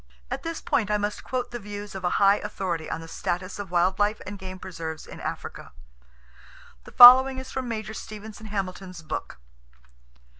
At 0.31 0.41
this 0.41 0.61
point 0.61 0.89
I 0.89 0.97
must 0.97 1.23
quote 1.23 1.51
the 1.51 1.59
views 1.59 1.93
of 1.93 2.03
a 2.03 2.09
high 2.17 2.37
authority 2.37 2.89
on 2.89 3.01
the 3.01 3.07
status 3.07 3.59
of 3.59 3.69
wild 3.69 3.99
life 3.99 4.19
and 4.25 4.39
game 4.39 4.57
preserves 4.57 5.05
in 5.05 5.19
Africa. 5.21 5.73
The 6.85 6.91
following 6.91 7.37
is 7.37 7.51
from 7.51 7.67
Major 7.67 7.93
Stevenson 7.93 8.47
Hamilton's 8.47 9.03
book. 9.03 9.37